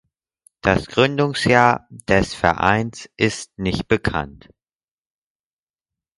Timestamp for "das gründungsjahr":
0.61-1.85